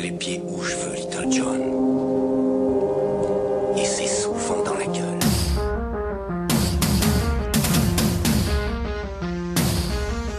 les 0.00 0.10
pieds 0.10 0.42
où 0.46 0.62
je 0.62 0.76
Little 0.94 1.32
John. 1.32 1.60
Et 3.78 3.84
c'est 3.84 4.06
souvent 4.06 4.62
dans 4.62 4.74
la 4.74 4.86
gueule. 4.86 5.18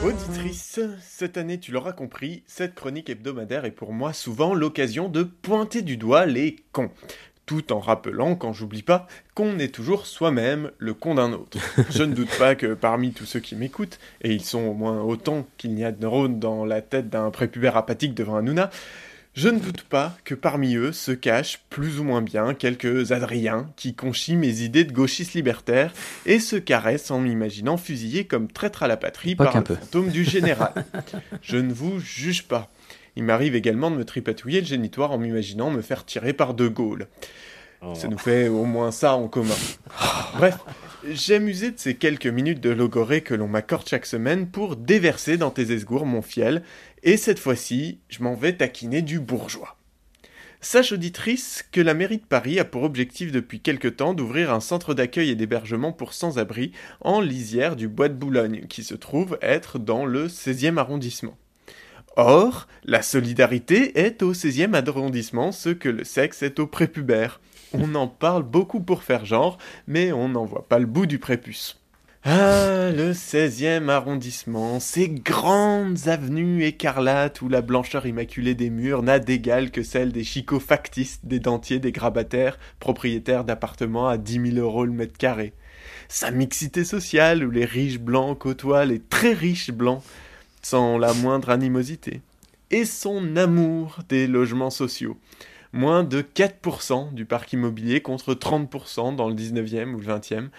Auditrice, 0.04 0.79
cette 1.01 1.38
année 1.38 1.59
tu 1.59 1.71
l'auras 1.71 1.93
compris, 1.93 2.43
cette 2.46 2.75
chronique 2.75 3.09
hebdomadaire 3.09 3.65
est 3.65 3.71
pour 3.71 3.93
moi 3.93 4.13
souvent 4.13 4.54
l'occasion 4.54 5.10
de 5.10 5.24
pointer 5.24 5.81
du 5.81 5.97
doigt 5.97 6.26
les 6.26 6.58
cons. 6.71 6.92
Tout 7.46 7.71
en 7.71 7.79
rappelant, 7.79 8.35
quand 8.35 8.51
j'oublie 8.51 8.83
pas, 8.83 9.08
qu'on 9.33 9.58
est 9.58 9.74
toujours 9.74 10.05
soi-même 10.05 10.71
le 10.78 10.94
con 10.94 11.15
d'un 11.15 11.31
autre. 11.31 11.58
Je 11.89 12.03
ne 12.03 12.13
doute 12.13 12.37
pas 12.37 12.55
que 12.55 12.74
parmi 12.74 13.13
tous 13.13 13.26
ceux 13.26 13.39
qui 13.39 13.55
m'écoutent, 13.55 13.99
et 14.21 14.33
ils 14.33 14.44
sont 14.44 14.60
au 14.60 14.74
moins 14.74 15.01
autant 15.01 15.47
qu'il 15.58 15.74
n'y 15.74 15.85
a 15.85 15.94
de 15.94 16.02
neurones 16.02 16.39
dans 16.39 16.66
la 16.66 16.81
tête 16.81 17.09
d'un 17.09 17.31
prépubère 17.31 17.77
apathique 17.77 18.13
devant 18.13 18.35
un 18.35 18.41
Nouna, 18.41 18.70
je 19.38 19.49
ne 19.49 19.59
doute 19.59 19.84
pas 19.84 20.17
que 20.23 20.34
parmi 20.34 20.73
eux 20.75 20.91
se 20.91 21.11
cachent 21.11 21.59
plus 21.70 21.99
ou 21.99 22.03
moins 22.03 22.23
bien 22.23 22.55
quelques 22.55 23.11
Adriens 23.11 23.70
qui 23.75 23.94
conchient 23.94 24.35
mes 24.35 24.61
idées 24.61 24.84
de 24.84 24.91
gauchiste 24.91 25.35
libertaire 25.35 25.94
et 26.25 26.39
se 26.39 26.55
caressent 26.55 27.11
en 27.11 27.20
m'imaginant 27.20 27.77
fusillé 27.77 28.25
comme 28.25 28.47
traître 28.47 28.81
à 28.81 28.88
la 28.88 28.97
patrie 28.97 29.35
Pas 29.35 29.44
par 29.45 29.58
le 29.58 29.63
peu. 29.63 29.75
fantôme 29.75 30.09
du 30.09 30.23
général. 30.23 30.73
je 31.44 31.58
ne 31.58 31.71
vous 31.71 31.99
juge 31.99 32.45
pas. 32.47 32.71
Il 33.16 33.23
m'arrive 33.23 33.53
également 33.53 33.91
de 33.91 33.97
me 33.97 34.05
tripatouiller 34.05 34.61
le 34.61 34.66
génitoire 34.66 35.11
en 35.11 35.20
m'imaginant 35.20 35.69
me 35.69 35.83
faire 35.83 36.03
tirer 36.03 36.33
par 36.33 36.55
De 36.55 36.67
Gaulle. 36.67 37.08
Ça 37.94 38.08
nous 38.08 38.17
fait 38.17 38.47
au 38.47 38.66
moins 38.66 38.89
ça 38.91 39.13
en 39.13 39.27
commun. 39.27 39.53
Bref, 40.38 40.58
j'ai 41.09 41.39
de 41.39 41.73
ces 41.77 41.95
quelques 41.95 42.27
minutes 42.27 42.59
de 42.59 42.70
logorée 42.70 43.21
que 43.21 43.34
l'on 43.34 43.47
m'accorde 43.47 43.88
chaque 43.88 44.05
semaine 44.05 44.47
pour 44.47 44.75
déverser 44.75 45.38
dans 45.38 45.52
tes 45.52 45.71
esgours 45.71 46.05
mon 46.05 46.21
fiel, 46.21 46.63
et 47.03 47.17
cette 47.17 47.39
fois-ci, 47.39 47.99
je 48.09 48.23
m'en 48.23 48.35
vais 48.35 48.53
taquiner 48.53 49.02
du 49.02 49.20
bourgeois. 49.20 49.77
Sache 50.59 50.91
auditrice 50.91 51.63
que 51.71 51.80
la 51.80 51.93
mairie 51.93 52.17
de 52.17 52.25
Paris 52.25 52.59
a 52.59 52.66
pour 52.66 52.83
objectif 52.83 53.31
depuis 53.31 53.59
quelque 53.59 53.88
temps 53.88 54.13
d'ouvrir 54.13 54.52
un 54.52 54.59
centre 54.59 54.94
d'accueil 54.94 55.30
et 55.30 55.35
d'hébergement 55.35 55.94
pour 55.94 56.13
sans-abri 56.13 56.72
en 57.02 57.22
lisière 57.22 57.75
du 57.75 57.88
bois 57.88 58.09
de 58.09 58.16
Boulogne, 58.16 58.66
qui 58.67 58.83
se 58.83 58.95
trouve 58.95 59.38
être 59.41 59.80
dans 59.80 60.05
le 60.05 60.28
16e 60.28 60.78
arrondissement. 60.78 61.38
Or, 62.16 62.67
la 62.83 63.03
solidarité 63.03 64.00
est 64.00 64.23
au 64.23 64.33
16e 64.33 64.73
arrondissement 64.73 65.52
ce 65.52 65.69
que 65.69 65.89
le 65.89 66.03
sexe 66.03 66.41
est 66.41 66.59
au 66.59 66.66
prépubère. 66.66 67.39
On 67.73 67.95
en 67.95 68.07
parle 68.07 68.43
beaucoup 68.43 68.79
pour 68.79 69.03
faire 69.03 69.25
genre, 69.25 69.57
mais 69.87 70.11
on 70.11 70.29
n'en 70.29 70.45
voit 70.45 70.67
pas 70.67 70.79
le 70.79 70.85
bout 70.85 71.05
du 71.05 71.19
prépuce. 71.19 71.79
Ah, 72.23 72.89
le 72.91 73.13
16e 73.13 73.87
arrondissement, 73.87 74.81
ces 74.81 75.07
grandes 75.07 76.09
avenues 76.09 76.65
écarlates 76.65 77.41
où 77.41 77.47
la 77.47 77.61
blancheur 77.61 78.05
immaculée 78.05 78.53
des 78.53 78.69
murs 78.69 79.01
n'a 79.01 79.19
d'égal 79.19 79.71
que 79.71 79.81
celle 79.81 80.11
des 80.11 80.25
chicots 80.25 80.59
factices, 80.59 81.21
des 81.23 81.39
dentiers, 81.39 81.79
des 81.79 81.93
grabataires, 81.93 82.59
propriétaires 82.79 83.45
d'appartements 83.45 84.09
à 84.09 84.17
10 84.17 84.55
000 84.55 84.57
euros 84.57 84.83
le 84.83 84.91
mètre 84.91 85.17
carré. 85.17 85.53
Sa 86.09 86.31
mixité 86.31 86.83
sociale 86.83 87.45
où 87.45 87.51
les 87.51 87.65
riches 87.65 87.99
blancs 87.99 88.38
côtoient 88.38 88.85
les 88.85 88.99
très 88.99 89.31
riches 89.31 89.71
blancs, 89.71 90.03
sans 90.61 90.97
la 90.97 91.13
moindre 91.13 91.49
animosité. 91.49 92.21
Et 92.71 92.83
son 92.83 93.38
amour 93.38 93.99
des 94.09 94.27
logements 94.27 94.69
sociaux. 94.69 95.17
Moins 95.73 96.03
de 96.03 96.21
4% 96.21 97.13
du 97.13 97.25
parc 97.25 97.53
immobilier 97.53 98.01
contre 98.01 98.33
30% 98.33 99.15
dans 99.15 99.27
le 99.27 99.35
19e 99.35 99.93
ou 99.93 99.99
le 99.99 100.05
20e, 100.05 100.49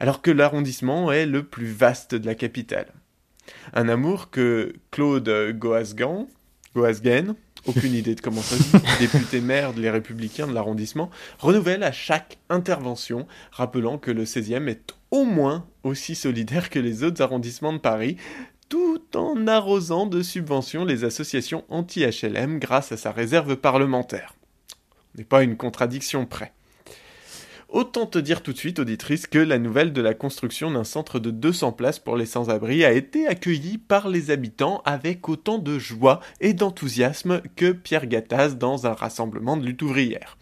alors 0.00 0.22
que 0.22 0.30
l'arrondissement 0.30 1.12
est 1.12 1.26
le 1.26 1.42
plus 1.42 1.66
vaste 1.66 2.14
de 2.14 2.26
la 2.26 2.34
capitale. 2.34 2.92
Un 3.72 3.88
amour 3.88 4.30
que 4.30 4.74
Claude 4.90 5.30
Goasgan, 5.58 6.28
Goasgen, 6.74 7.34
aucune 7.66 7.94
idée 7.94 8.14
de 8.14 8.20
comment 8.20 8.42
ça 8.42 8.56
se 8.56 8.76
dit, 8.76 8.82
député 9.00 9.40
maire 9.40 9.72
des 9.72 9.90
Républicains 9.90 10.46
de 10.46 10.52
l'arrondissement, 10.52 11.10
renouvelle 11.38 11.82
à 11.82 11.92
chaque 11.92 12.38
intervention, 12.50 13.26
rappelant 13.52 13.98
que 13.98 14.10
le 14.10 14.24
16e 14.24 14.68
est 14.68 14.94
au 15.10 15.24
moins 15.24 15.66
aussi 15.82 16.14
solidaire 16.14 16.70
que 16.70 16.78
les 16.78 17.04
autres 17.04 17.22
arrondissements 17.22 17.72
de 17.72 17.78
Paris, 17.78 18.16
tout 18.68 19.02
en 19.14 19.46
arrosant 19.46 20.06
de 20.06 20.22
subventions 20.22 20.84
les 20.84 21.04
associations 21.04 21.64
anti-HLM 21.68 22.58
grâce 22.58 22.92
à 22.92 22.96
sa 22.96 23.12
réserve 23.12 23.56
parlementaire. 23.56 24.34
N'est 25.16 25.24
pas 25.24 25.42
une 25.42 25.56
contradiction 25.56 26.26
près. 26.26 26.52
Autant 27.74 28.06
te 28.06 28.18
dire 28.18 28.42
tout 28.42 28.52
de 28.52 28.58
suite, 28.58 28.78
auditrice, 28.78 29.26
que 29.26 29.38
la 29.38 29.58
nouvelle 29.58 29.92
de 29.92 30.00
la 30.00 30.14
construction 30.14 30.70
d'un 30.70 30.84
centre 30.84 31.18
de 31.18 31.32
200 31.32 31.72
places 31.72 31.98
pour 31.98 32.16
les 32.16 32.24
sans-abri 32.24 32.84
a 32.84 32.92
été 32.92 33.26
accueillie 33.26 33.78
par 33.78 34.08
les 34.08 34.30
habitants 34.30 34.80
avec 34.84 35.28
autant 35.28 35.58
de 35.58 35.78
joie 35.78 36.20
et 36.40 36.52
d'enthousiasme 36.52 37.42
que 37.56 37.72
Pierre 37.72 38.06
Gattaz 38.06 38.54
dans 38.54 38.86
un 38.86 38.92
rassemblement 38.92 39.56
de 39.56 39.66
lutte 39.66 39.82
ouvrière. 39.82 40.38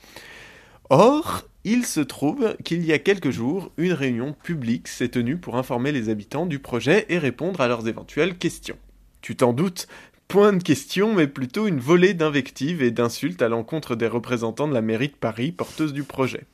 Or, 0.90 1.48
il 1.64 1.86
se 1.86 2.00
trouve 2.00 2.54
qu'il 2.64 2.84
y 2.84 2.92
a 2.92 2.98
quelques 2.98 3.30
jours, 3.30 3.72
une 3.78 3.94
réunion 3.94 4.34
publique 4.34 4.88
s'est 4.88 5.08
tenue 5.08 5.38
pour 5.38 5.56
informer 5.56 5.90
les 5.90 6.10
habitants 6.10 6.44
du 6.44 6.58
projet 6.58 7.06
et 7.08 7.16
répondre 7.16 7.62
à 7.62 7.68
leurs 7.68 7.88
éventuelles 7.88 8.36
questions. 8.36 8.76
Tu 9.22 9.36
t'en 9.36 9.54
doutes, 9.54 9.86
point 10.32 10.54
de 10.54 10.62
question, 10.62 11.12
mais 11.12 11.26
plutôt 11.26 11.66
une 11.66 11.78
volée 11.78 12.14
d'invectives 12.14 12.82
et 12.82 12.90
d'insultes 12.90 13.42
à 13.42 13.50
l'encontre 13.50 13.96
des 13.96 14.06
représentants 14.06 14.66
de 14.66 14.72
la 14.72 14.80
mairie 14.80 15.08
de 15.08 15.12
Paris 15.12 15.52
porteuse 15.52 15.92
du 15.92 16.04
projet. 16.04 16.44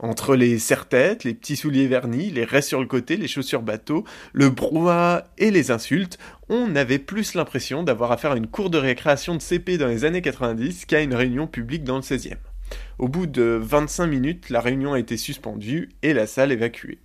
Entre 0.00 0.34
les 0.34 0.58
serre-têtes, 0.58 1.22
les 1.22 1.32
petits 1.32 1.54
souliers 1.54 1.86
vernis, 1.86 2.30
les 2.30 2.42
raies 2.42 2.62
sur 2.62 2.80
le 2.80 2.88
côté, 2.88 3.16
les 3.16 3.28
chaussures 3.28 3.62
bateau, 3.62 4.02
le 4.32 4.50
brouhaha 4.50 5.28
et 5.38 5.52
les 5.52 5.70
insultes, 5.70 6.18
on 6.48 6.74
avait 6.74 6.98
plus 6.98 7.34
l'impression 7.34 7.84
d'avoir 7.84 8.10
affaire 8.10 8.32
à 8.32 8.36
une 8.36 8.48
cour 8.48 8.70
de 8.70 8.78
récréation 8.78 9.36
de 9.36 9.40
CP 9.40 9.78
dans 9.78 9.86
les 9.86 10.04
années 10.04 10.20
90 10.20 10.84
qu'à 10.86 11.00
une 11.00 11.14
réunion 11.14 11.46
publique 11.46 11.84
dans 11.84 11.98
le 11.98 12.02
16e. 12.02 12.38
Au 12.98 13.06
bout 13.06 13.28
de 13.28 13.56
25 13.62 14.08
minutes, 14.08 14.50
la 14.50 14.60
réunion 14.60 14.94
a 14.94 14.98
été 14.98 15.16
suspendue 15.16 15.90
et 16.02 16.12
la 16.12 16.26
salle 16.26 16.50
évacuée. 16.50 16.98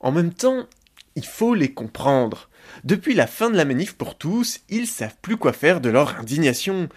En 0.00 0.10
même 0.10 0.32
temps, 0.32 0.66
il 1.14 1.24
faut 1.24 1.54
les 1.54 1.72
comprendre. 1.72 2.48
Depuis 2.84 3.14
la 3.14 3.26
fin 3.26 3.50
de 3.50 3.56
la 3.56 3.64
manif 3.64 3.94
pour 3.94 4.16
tous, 4.16 4.60
ils 4.68 4.86
savent 4.86 5.16
plus 5.22 5.36
quoi 5.36 5.52
faire 5.52 5.80
de 5.80 5.88
leur 5.88 6.18
indignation. 6.18 6.88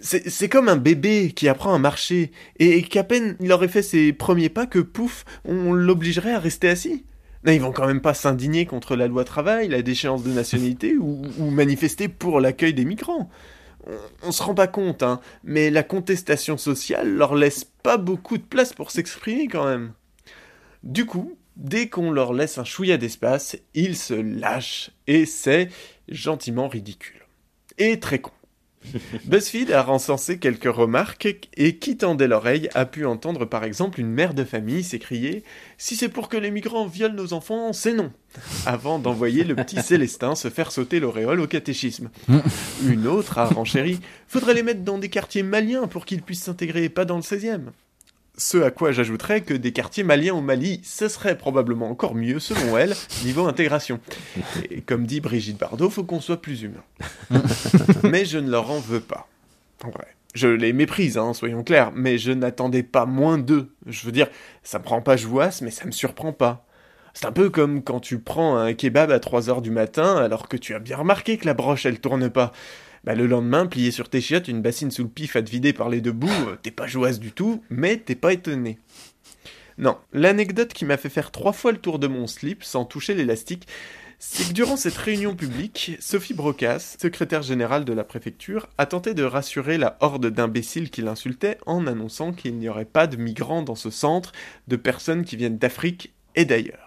C'est 0.00 0.48
comme 0.48 0.68
un 0.68 0.76
bébé 0.76 1.32
qui 1.34 1.48
apprend 1.48 1.74
à 1.74 1.78
marcher 1.78 2.32
et 2.58 2.82
qu'à 2.82 3.04
peine 3.04 3.36
il 3.40 3.52
aurait 3.52 3.68
fait 3.68 3.82
ses 3.82 4.12
premiers 4.12 4.48
pas 4.48 4.66
que 4.66 4.80
pouf, 4.80 5.24
on 5.44 5.72
l'obligerait 5.72 6.34
à 6.34 6.40
rester 6.40 6.68
assis. 6.68 7.04
Ils 7.46 7.60
vont 7.60 7.72
quand 7.72 7.86
même 7.86 8.00
pas 8.00 8.14
s'indigner 8.14 8.66
contre 8.66 8.96
la 8.96 9.06
loi 9.06 9.24
travail, 9.24 9.68
la 9.68 9.82
déchéance 9.82 10.24
de 10.24 10.32
nationalité 10.32 10.96
ou, 10.96 11.22
ou 11.38 11.50
manifester 11.50 12.08
pour 12.08 12.40
l'accueil 12.40 12.74
des 12.74 12.84
migrants. 12.84 13.28
On, 13.86 14.28
on 14.28 14.32
se 14.32 14.42
rend 14.42 14.54
pas 14.54 14.66
compte, 14.66 15.02
hein, 15.02 15.20
mais 15.44 15.70
la 15.70 15.82
contestation 15.82 16.56
sociale 16.56 17.14
leur 17.14 17.34
laisse 17.34 17.64
pas 17.82 17.98
beaucoup 17.98 18.38
de 18.38 18.42
place 18.42 18.72
pour 18.72 18.90
s'exprimer 18.90 19.46
quand 19.46 19.66
même. 19.66 19.92
Du 20.82 21.06
coup, 21.06 21.36
dès 21.56 21.88
qu'on 21.88 22.10
leur 22.10 22.32
laisse 22.32 22.58
un 22.58 22.64
chouïa 22.64 22.96
d'espace, 22.96 23.56
ils 23.74 23.96
se 23.96 24.14
lâchent 24.14 24.90
et 25.06 25.26
c'est 25.26 25.68
gentiment 26.08 26.68
ridicule. 26.68 27.26
Et 27.78 27.98
très 28.00 28.20
con. 28.20 28.30
BuzzFeed 29.24 29.72
a 29.72 29.82
recensé 29.82 30.38
quelques 30.38 30.72
remarques 30.72 31.48
et 31.56 31.76
qui 31.78 31.96
tendait 31.96 32.28
l'oreille 32.28 32.68
a 32.74 32.84
pu 32.84 33.06
entendre 33.06 33.44
par 33.44 33.64
exemple 33.64 34.00
une 34.00 34.10
mère 34.10 34.34
de 34.34 34.44
famille 34.44 34.84
s'écrier 34.84 35.42
Si 35.78 35.96
c'est 35.96 36.08
pour 36.08 36.28
que 36.28 36.36
les 36.36 36.50
migrants 36.50 36.86
violent 36.86 37.14
nos 37.14 37.32
enfants, 37.32 37.72
c'est 37.72 37.94
non 37.94 38.12
avant 38.66 38.98
d'envoyer 38.98 39.44
le 39.44 39.54
petit 39.54 39.76
Célestin 39.82 40.34
se 40.34 40.50
faire 40.50 40.72
sauter 40.72 41.00
l'auréole 41.00 41.40
au 41.40 41.46
catéchisme. 41.46 42.10
Une 42.86 43.06
autre 43.06 43.38
a 43.38 43.46
renchéri 43.46 44.00
Faudrait 44.28 44.54
les 44.54 44.62
mettre 44.62 44.82
dans 44.82 44.98
des 44.98 45.08
quartiers 45.08 45.42
maliens 45.42 45.86
pour 45.86 46.04
qu'ils 46.04 46.22
puissent 46.22 46.42
s'intégrer, 46.42 46.88
pas 46.88 47.04
dans 47.04 47.16
le 47.16 47.22
16e. 47.22 47.70
Ce 48.36 48.58
à 48.58 48.70
quoi 48.70 48.90
j'ajouterais 48.90 49.42
que 49.42 49.54
des 49.54 49.72
quartiers 49.72 50.02
maliens 50.02 50.34
au 50.34 50.40
Mali, 50.40 50.80
ce 50.82 51.08
serait 51.08 51.38
probablement 51.38 51.88
encore 51.88 52.16
mieux, 52.16 52.40
selon 52.40 52.76
elle, 52.76 52.94
niveau 53.24 53.46
intégration. 53.46 54.00
Et 54.70 54.80
comme 54.80 55.06
dit 55.06 55.20
Brigitte 55.20 55.58
Bardot, 55.58 55.88
faut 55.88 56.02
qu'on 56.02 56.20
soit 56.20 56.42
plus 56.42 56.62
humain. 56.62 56.82
mais 58.02 58.24
je 58.24 58.38
ne 58.38 58.50
leur 58.50 58.70
en 58.70 58.80
veux 58.80 59.00
pas. 59.00 59.28
En 59.84 59.90
vrai. 59.90 60.08
Je 60.34 60.48
les 60.48 60.72
méprise, 60.72 61.16
hein, 61.16 61.32
soyons 61.32 61.62
clairs, 61.62 61.92
mais 61.94 62.18
je 62.18 62.32
n'attendais 62.32 62.82
pas 62.82 63.06
moins 63.06 63.38
d'eux. 63.38 63.72
Je 63.86 64.04
veux 64.04 64.12
dire, 64.12 64.26
ça 64.64 64.80
me 64.80 64.84
prend 64.84 65.00
pas 65.00 65.16
jouasse, 65.16 65.62
mais 65.62 65.70
ça 65.70 65.84
me 65.84 65.92
surprend 65.92 66.32
pas. 66.32 66.66
C'est 67.12 67.26
un 67.26 67.32
peu 67.32 67.48
comme 67.48 67.84
quand 67.84 68.00
tu 68.00 68.18
prends 68.18 68.56
un 68.56 68.74
kebab 68.74 69.12
à 69.12 69.18
3h 69.18 69.62
du 69.62 69.70
matin 69.70 70.16
alors 70.16 70.48
que 70.48 70.56
tu 70.56 70.74
as 70.74 70.80
bien 70.80 70.96
remarqué 70.96 71.38
que 71.38 71.46
la 71.46 71.54
broche 71.54 71.86
elle 71.86 72.00
tourne 72.00 72.28
pas. 72.28 72.52
Bah, 73.04 73.14
le 73.14 73.26
lendemain, 73.26 73.66
plié 73.66 73.90
sur 73.90 74.08
tes 74.08 74.22
chiottes, 74.22 74.48
une 74.48 74.62
bassine 74.62 74.90
sous 74.90 75.02
le 75.02 75.10
pif 75.10 75.36
à 75.36 75.42
te 75.42 75.50
vider 75.50 75.74
par 75.74 75.90
les 75.90 76.00
deux 76.00 76.12
bouts, 76.12 76.48
euh, 76.48 76.56
t'es 76.62 76.70
pas 76.70 76.86
joyeuse 76.86 77.20
du 77.20 77.32
tout, 77.32 77.62
mais 77.68 77.98
t'es 77.98 78.14
pas 78.14 78.32
étonné. 78.32 78.78
Non, 79.76 79.98
l'anecdote 80.14 80.72
qui 80.72 80.86
m'a 80.86 80.96
fait 80.96 81.10
faire 81.10 81.30
trois 81.30 81.52
fois 81.52 81.72
le 81.72 81.78
tour 81.78 81.98
de 81.98 82.06
mon 82.06 82.26
slip 82.26 82.64
sans 82.64 82.86
toucher 82.86 83.12
l'élastique, 83.14 83.66
c'est 84.18 84.48
que 84.48 84.54
durant 84.54 84.78
cette 84.78 84.96
réunion 84.96 85.36
publique, 85.36 85.98
Sophie 86.00 86.32
Brocas, 86.32 86.96
secrétaire 86.98 87.42
générale 87.42 87.84
de 87.84 87.92
la 87.92 88.04
préfecture, 88.04 88.68
a 88.78 88.86
tenté 88.86 89.12
de 89.12 89.22
rassurer 89.22 89.76
la 89.76 89.98
horde 90.00 90.28
d'imbéciles 90.28 90.90
qui 90.90 91.02
l'insultaient 91.02 91.58
en 91.66 91.86
annonçant 91.86 92.32
qu'il 92.32 92.56
n'y 92.56 92.70
aurait 92.70 92.86
pas 92.86 93.06
de 93.06 93.16
migrants 93.16 93.62
dans 93.62 93.74
ce 93.74 93.90
centre, 93.90 94.32
de 94.66 94.76
personnes 94.76 95.26
qui 95.26 95.36
viennent 95.36 95.58
d'Afrique 95.58 96.14
et 96.36 96.46
d'ailleurs. 96.46 96.83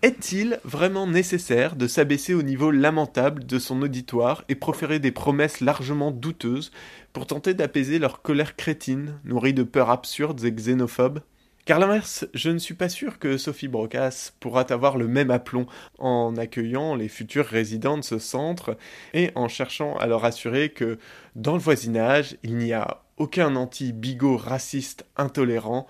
Est-il 0.00 0.60
vraiment 0.62 1.08
nécessaire 1.08 1.74
de 1.74 1.88
s'abaisser 1.88 2.32
au 2.32 2.42
niveau 2.42 2.70
lamentable 2.70 3.44
de 3.44 3.58
son 3.58 3.82
auditoire 3.82 4.44
et 4.48 4.54
proférer 4.54 5.00
des 5.00 5.10
promesses 5.10 5.60
largement 5.60 6.12
douteuses 6.12 6.70
pour 7.12 7.26
tenter 7.26 7.52
d'apaiser 7.52 7.98
leur 7.98 8.22
colère 8.22 8.54
crétine, 8.54 9.18
nourrie 9.24 9.54
de 9.54 9.64
peurs 9.64 9.90
absurdes 9.90 10.44
et 10.44 10.52
xénophobes? 10.52 11.20
Car 11.64 11.80
l'inverse, 11.80 12.26
je 12.32 12.48
ne 12.48 12.58
suis 12.58 12.74
pas 12.74 12.88
sûr 12.88 13.18
que 13.18 13.36
Sophie 13.36 13.66
Brocas 13.66 14.30
pourra 14.38 14.62
avoir 14.70 14.96
le 14.96 15.08
même 15.08 15.32
aplomb 15.32 15.66
en 15.98 16.36
accueillant 16.36 16.94
les 16.94 17.08
futurs 17.08 17.44
résidents 17.44 17.98
de 17.98 18.04
ce 18.04 18.18
centre 18.18 18.78
et 19.14 19.32
en 19.34 19.48
cherchant 19.48 19.96
à 19.96 20.06
leur 20.06 20.24
assurer 20.24 20.70
que 20.70 20.98
dans 21.34 21.54
le 21.54 21.58
voisinage, 21.58 22.36
il 22.44 22.56
n'y 22.56 22.72
a 22.72 23.02
aucun 23.16 23.56
anti-bigot 23.56 24.36
raciste 24.36 25.04
intolérant 25.16 25.88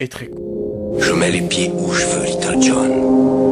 et 0.00 0.08
très 0.08 0.30
Je 0.98 1.12
mets 1.12 1.30
les 1.30 1.42
pieds 1.42 1.70
où 1.70 1.92
je 1.92 2.06
veux, 2.06 2.24
Little 2.24 2.62
John. 2.62 3.49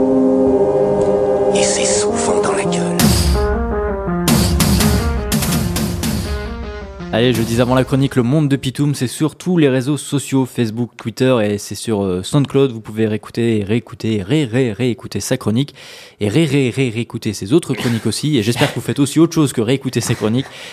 Allez, 7.19 7.35
je 7.35 7.43
dis 7.43 7.61
avant 7.61 7.75
la 7.75 7.82
chronique, 7.82 8.15
le 8.15 8.23
monde 8.23 8.49
de 8.49 8.55
Pitoum, 8.55 8.94
c'est 8.94 9.09
sur 9.09 9.35
tous 9.35 9.59
les 9.59 9.69
réseaux 9.69 9.97
sociaux, 9.97 10.47
Facebook, 10.47 10.93
Twitter 10.97 11.37
et 11.43 11.59
c'est 11.59 11.75
sur 11.75 12.05
euh, 12.05 12.23
SoundCloud. 12.23 12.70
Vous 12.70 12.81
pouvez 12.81 13.09
réécouter, 13.09 13.65
réécouter, 13.67 14.23
ré, 14.23 14.44
ré, 14.44 14.73
réécouter 14.73 15.19
sa 15.19 15.37
chronique 15.37 15.75
et 16.20 16.29
ré, 16.29 16.44
ré, 16.44 16.70
ré, 16.70 16.91
réécouter 16.91 17.32
ses 17.32 17.53
autres 17.53 17.75
chroniques 17.75 18.06
aussi. 18.06 18.38
Et 18.38 18.44
j'espère 18.44 18.70
que 18.70 18.76
vous 18.76 18.87
faites 18.87 19.00
aussi 19.00 19.19
autre 19.19 19.35
chose 19.35 19.53
que 19.53 19.61
réécouter 19.61 20.00
ses 20.00 20.15
chroniques. 20.15 20.47